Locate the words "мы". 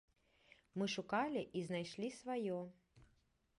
0.81-0.85